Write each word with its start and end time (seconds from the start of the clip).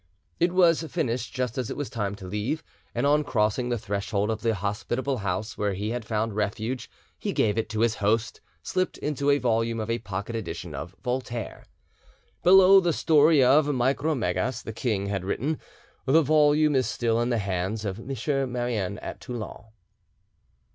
It 0.39 0.51
was 0.51 0.81
finished 0.81 1.31
just 1.31 1.59
as 1.59 1.69
it 1.69 1.77
was 1.77 1.87
time 1.87 2.15
to 2.15 2.25
leave, 2.27 2.63
and 2.95 3.05
on 3.05 3.23
crossing 3.23 3.69
the 3.69 3.77
threshold 3.77 4.31
of 4.31 4.41
the 4.41 4.55
hospitable 4.55 5.17
house 5.19 5.59
where 5.59 5.75
he 5.75 5.91
had 5.91 6.05
found 6.05 6.33
refuge 6.35 6.89
he 7.19 7.31
gave 7.33 7.55
it 7.55 7.69
to 7.69 7.81
his 7.81 7.97
host, 7.97 8.41
slipped 8.63 8.97
into 8.97 9.29
a 9.29 9.37
volume 9.37 9.79
of 9.79 9.91
a 9.91 9.99
pocket 9.99 10.35
edition 10.35 10.73
of 10.73 10.95
Voltaire. 11.03 11.65
Below 12.41 12.79
the 12.79 12.93
story 12.93 13.43
of 13.43 13.67
'Micromegas' 13.67 14.63
the 14.63 14.73
king 14.73 15.05
had 15.05 15.23
written: 15.23 15.59
[The 16.07 16.23
volume 16.23 16.73
is 16.73 16.87
still 16.89 17.21
in 17.21 17.29
the 17.29 17.37
hands 17.37 17.85
of 17.85 17.99
M. 17.99 18.07
Marouin, 18.51 18.97
at 19.03 19.21
Toulon. 19.21 19.65